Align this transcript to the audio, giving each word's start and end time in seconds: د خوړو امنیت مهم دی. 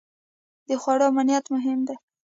د 0.67 0.69
خوړو 0.81 1.05
امنیت 1.11 1.45
مهم 1.55 1.79
دی. 1.87 1.95